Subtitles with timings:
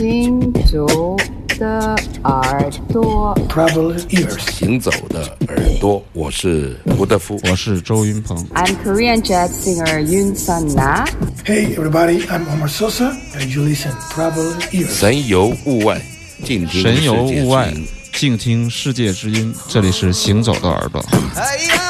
[0.00, 1.14] 行走
[1.58, 1.94] 的
[2.24, 3.36] 耳朵.
[4.38, 7.38] 行走的耳朵，我是吴德夫。
[7.44, 8.34] 我是周云鹏。
[8.54, 11.04] I'm Korean jazz singer Yoon Sun Na.
[11.44, 14.88] Hey, everybody, I'm Omar Sosa, and you listen Travel ears.
[14.88, 16.00] 神游物外，
[16.44, 19.54] 静听神游世界之物外音，静听世界之音。
[19.68, 21.04] 这里是行走的耳朵。
[21.36, 21.89] 哎呀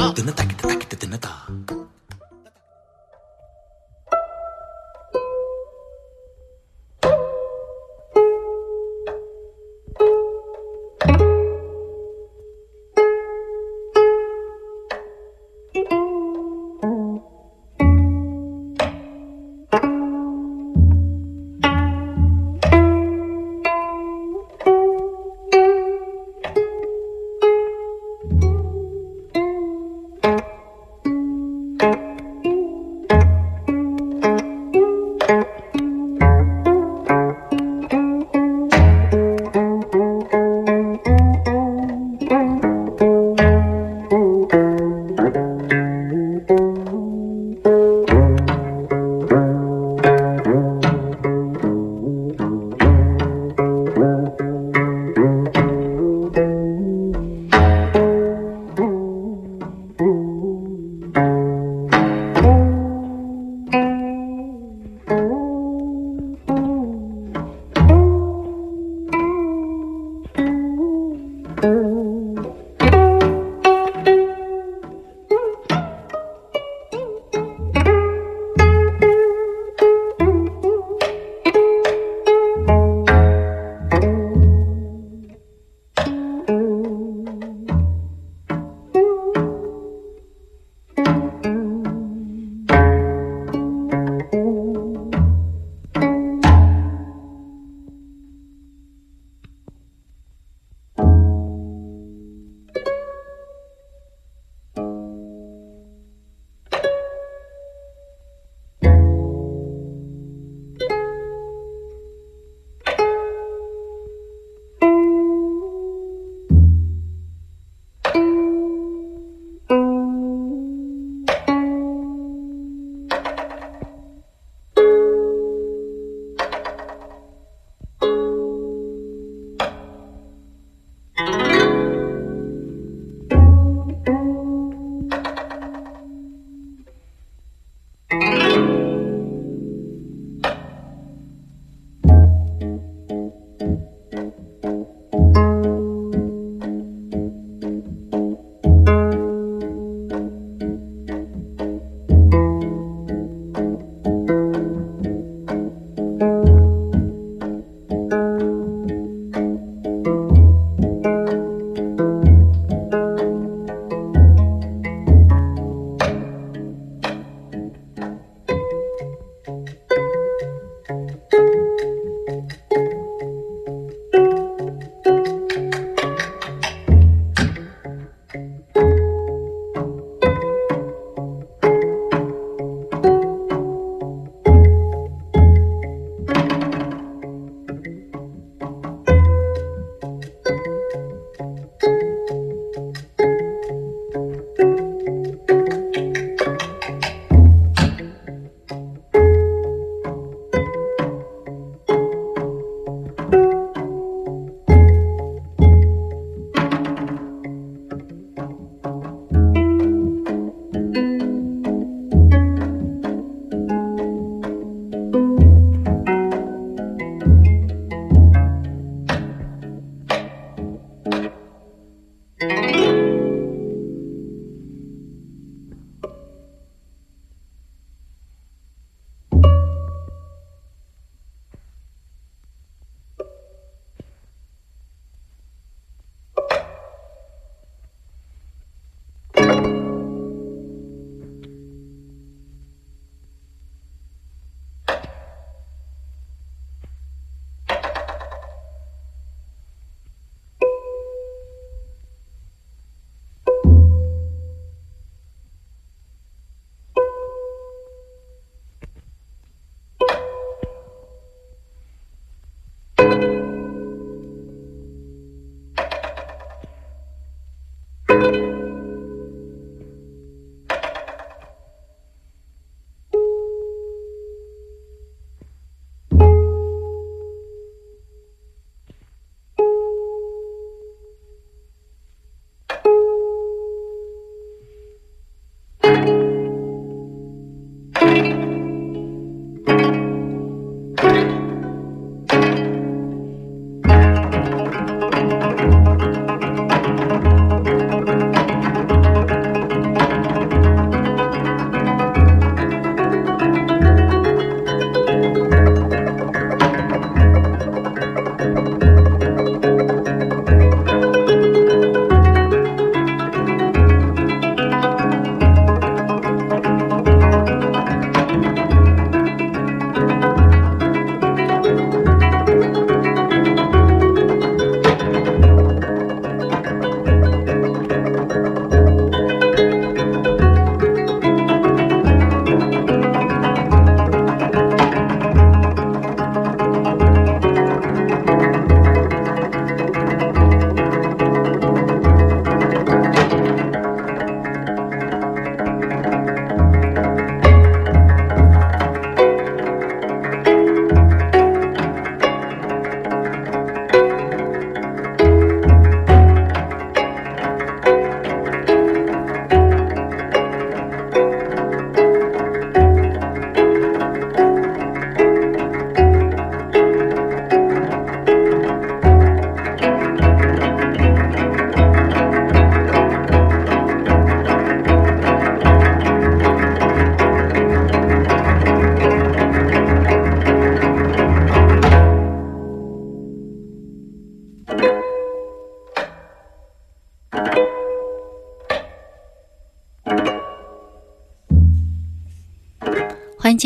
[0.00, 0.59] uh.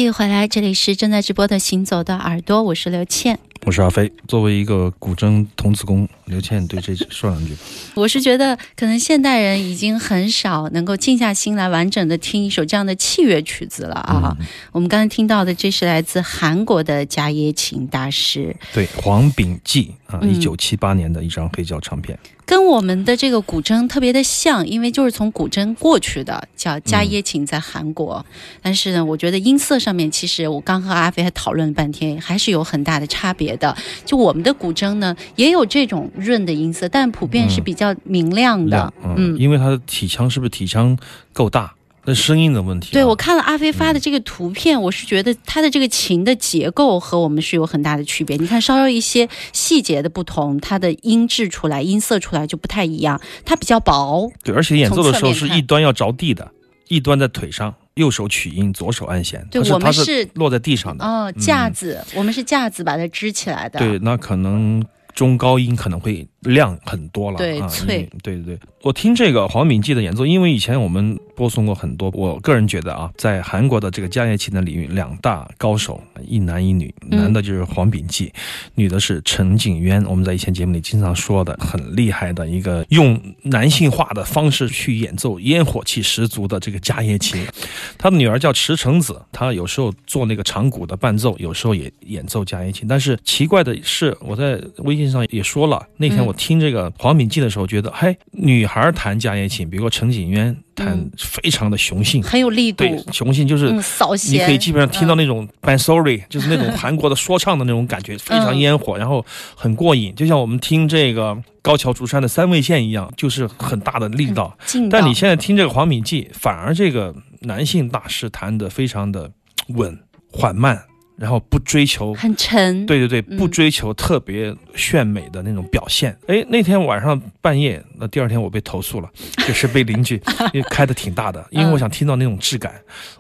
[0.04, 3.38] 继续回来，这里是正在直播的《行走的耳朵》，我是刘倩。
[3.64, 4.12] 我是阿飞。
[4.28, 7.56] 作为一个古筝童子功，刘倩对这说两句。
[7.94, 14.36] 我是觉得，可能现代人已经很少能够静下心来完整的听一首这样的器乐曲子了啊。
[14.72, 22.18] 我们刚才听到的，这是来自韩国的伽耶琴大师，对，黄炳记啊，嗯一九七八年的一张黑胶唱片。
[22.46, 28.24] 跟我们的这个古筝特别的像，因为就是从古筝过去的，叫伽椰琴，在韩国。
[28.60, 33.74] 但是呢，我觉得音色上面，其实我刚和阿飞还讨论了半天，还是有很大的差别的。
[34.04, 38.76] 就我们的古筝呢，也有这种润的音色，但普遍是比较明亮的。
[38.76, 40.96] 亮，嗯，因为它的体腔是不是体腔
[41.32, 41.74] 够大？
[42.06, 48.36] 那声音的问题啊、对，我看了阿飞发的这个图片，我是觉得它的这个琴的结构和我们是有很大的区别。
[48.36, 53.20] 你看，稍稍一些细节的不同，它的音质出来、音色出来就不太一样。
[53.44, 56.50] 它比较薄，对，而且演奏的时候是一端要着地的，
[56.88, 59.46] 一端在腿上，右手取音，左手按弦。
[59.50, 61.04] 对我们是落在地上的。
[61.04, 63.78] 哦，架子，我们是架子把它支起来的。
[63.78, 64.84] 对，那可能
[65.14, 67.36] 中高音可能会亮很多了。
[67.36, 78.32] 啊、对脆对对对，我听这个黄敏记的演奏，因为以前我们播送过很多，我个人觉得啊，在韩国的这个家乐琴的领域，两大高手，一男一女，嗯男的就是黄炳记，
[78.74, 80.04] 女的是陈景渊。
[80.04, 87.44] 我们在以前节目里经常说的，很厉害的一个用男性化的方式去演奏烟火气十足的这个家乐琴。
[87.96, 92.86] 他的女儿叫池橙子，她有时候做那个长鼓的伴奏，有时候也演奏家乐琴。
[92.86, 101.10] 但是奇怪的是，我在微信上也说了，那天嗯我听这个黄敏记的时候，觉得，嘿，女孩弹家宴琴，比如说陈景渊弹嗯。
[101.16, 109.24] 非常的雄性，很有力度，对，雄性就是嗯，扫你，可以基本上听到嗯那种 ban sorry， 就是那种韩国的说唱的那种感觉，非常烟火，然后
[109.54, 114.56] 很过瘾，就像我们听这个高桥竹山的三味线一样，就是很大的力道。
[114.90, 119.30] 但你现在听这个黄敏记，反而这个男性大师弹的非常的
[119.68, 119.98] 稳、
[120.30, 120.84] 缓慢，
[121.16, 122.12] 然后不追求。
[122.14, 126.16] 很沉，对对对，嗯不追求特别炫美的那种表现。
[126.26, 129.08] 哎，那天晚上半夜，那第二天我被投诉了，
[129.46, 130.20] 就是被邻居
[130.52, 132.74] 因 为开的挺大的，因为我想听到那种质感。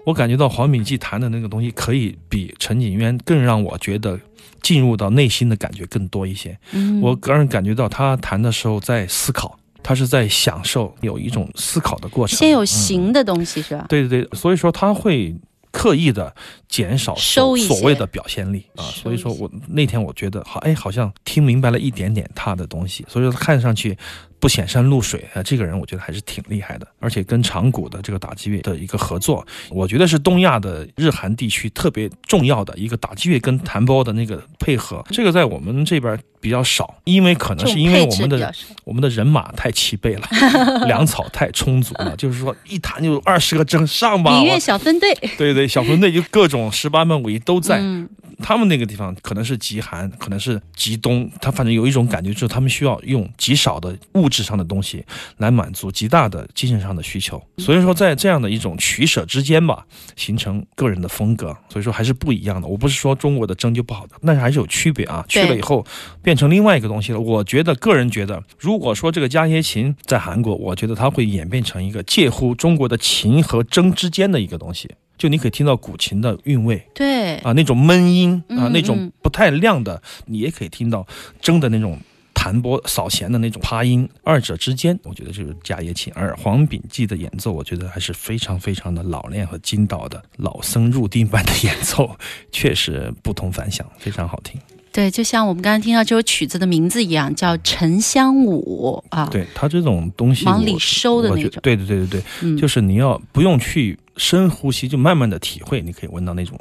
[0.04, 4.18] 我感觉到黄敏记弹的那个东西，可以比陈景渊更让我觉得
[4.62, 6.58] 进入到内心的感觉更多一些。
[6.72, 12.38] 嗯，我个人感觉到他弹的时候在思考，他是在享受有一种思考的过程。
[12.38, 13.86] 先有嗯形的东西是吧？
[13.88, 15.34] 对对对，所以说他会
[15.74, 16.32] 刻意的
[16.68, 17.50] 减少所
[17.82, 23.98] 谓的表现力啊，所以说我那天我觉得好，哎，好像听明白了一点点他的东西，所以说看上去
[24.44, 40.28] 不显山露水啊，这个人我觉得还是挺厉害的，而且跟长谷的这个打击乐的一个合作，我觉得是东亚的日韩地区特别重要的一个打击乐跟弹拨的那个配合，这个在我们这边比较少，因为可能是因为我们的我们的人马太齐备了，
[40.84, 44.30] 粮草太充足了，就是说一弹就二十个针上吧。
[44.30, 47.78] 民乐小分队 对对，小分队就各种十八般武艺都在。
[47.78, 48.06] 嗯
[48.42, 55.04] 他们那个地方可能是极寒，可能是极冬，他反正有一种感觉，就是他们需要用极少的物质上的东西
[55.38, 57.40] 来满足极大的精神上的需求。
[57.58, 59.86] 所以说，在这样的一种取舍之间吧，
[60.16, 61.56] 形成个人的风格。
[61.68, 62.66] 所以说还是不一样的。
[62.66, 65.24] 我不是说中国的筝就不好的，但是还是有区别啊。
[65.28, 65.86] 去了以后
[66.22, 67.20] 变成另外一个东西了。
[67.20, 74.90] 我觉得个人觉得，如果说这个伽耶琴在韩国，我觉得它会演变成一个介乎中国的琴和筝之间的一个东西。
[75.16, 81.06] 就你可以听到古琴的韵味，对，啊，那种闷音啊，嗯那种嗯不太亮的，你也可以听到
[81.40, 81.96] 筝的那种
[82.44, 86.12] 弹拨扫弦的那种琶音，二者之间，我觉得就是伽耶琴。
[86.14, 92.14] 而黄秉记的演奏，我觉得还是非常非常的老练和筋道的，老僧入定般的演奏，
[92.52, 94.60] 确实不同凡响，非常好听。
[94.92, 106.60] 对，就像我们刚刚听到这首曲子的名字一样，叫《沉香舞》啊，对它这种东西，往里收的那种对对对对对，嗯，就是你要不用去深呼吸，就慢慢的体会，你可以闻到那种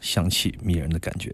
[0.00, 1.32] 香气迷人的感觉。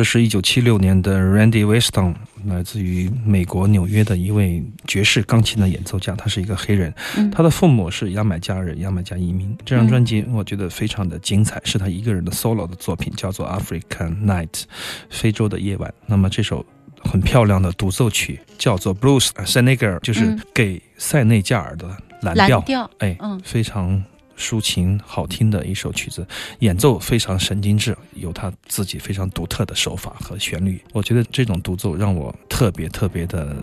[0.00, 2.14] 这是一九七六年的 Randy Weston，
[2.46, 9.54] 来自于美国纽约的一位爵士钢琴的演奏家，他是一个黑人，嗯他的父母是牙买加人，牙买加移民。
[9.62, 14.62] 这张专辑我觉得非常的精彩，是他一个人的 solo 的作品，叫做 African Night，
[15.10, 15.92] 非洲的夜晚。
[16.06, 16.64] 那么这首。
[17.02, 24.04] 很漂亮的独奏曲叫做 Blues Senegal，就是嗯给塞内加尔的蓝调，哎，嗯非常
[24.40, 26.26] 抒情好听的一首曲子，
[26.60, 30.82] 演奏非常神经质，有他自己非常独特的手法和旋律。
[30.92, 33.54] 我觉得这种独奏让我特别特别的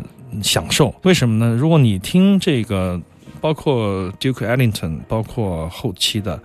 [0.41, 0.93] 享受。
[1.03, 1.55] 为什么呢？
[1.55, 3.01] 如果你听这个。
[3.39, 6.41] 包括 Duke Ellington，包括后期的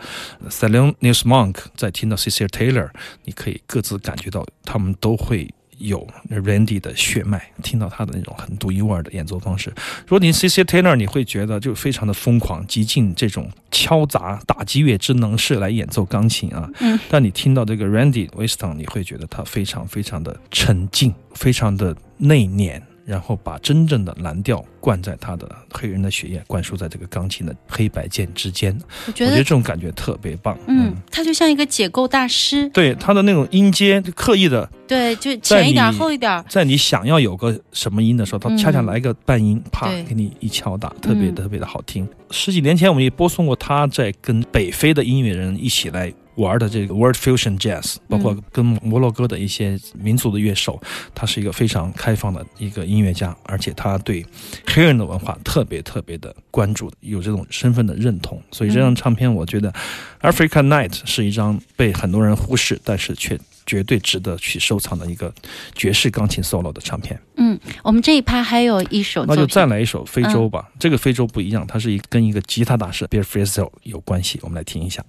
[0.51, 2.91] Thelonious Monk，再听到 Cecil Taylor，
[3.25, 5.49] 你可以各自感觉到他们都会
[5.83, 9.71] 有 Randy 的血脉，听到他的那种很独一无二的演奏方式。
[10.07, 16.71] 如果你 C C Taylor，你会觉得就非常的疯狂、极尽这种敲砸打击乐之能事来演奏钢琴啊。
[16.81, 16.99] 嗯。
[17.09, 22.81] 但你听到这个 Randy Weston，你会觉得他非常非常的沉静，非常的内敛。
[23.05, 28.77] 然后把真正的蓝调灌在他的黑人的血液，灌输在这个钢琴的黑白键之间。
[29.07, 30.59] 我觉得这种感觉特别棒。
[30.67, 38.59] 嗯，他就像一个解构大师，对他的那种音阶，就刻意的对，就在前一点你后一点，在你想要有个什么音的时候，他嗯。
[38.59, 41.35] 恰恰来个半音，啪给你一敲打，特别嗯。
[41.35, 42.09] 特别的好听。
[42.31, 50.81] 十几年前我们也播送过他在跟北非的音乐人一起来玩的这个 World Fusion Jazz，包括嗯跟摩洛哥的一些民族的乐手，
[51.15, 54.25] 他是一个非常开放的一个音乐家，而且他对
[54.73, 58.43] 黑人的文化特别特别的关注，有这种身份的认同。
[58.50, 59.71] 所以这张嗯唱片，我觉得
[60.23, 65.32] 《African Night》是一张被很多人忽视，但是却绝对值得去收藏的一个
[65.75, 67.21] 爵士钢琴 solo 的唱片。
[67.37, 70.71] 嗯，我们这一趴还有一首那就，再来一首非洲嗯吧。
[70.78, 74.39] 这个非洲不一样，它是一跟一个吉他大师 Frizzle 有关系。
[74.43, 75.04] 我们来听一下。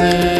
[0.00, 0.39] say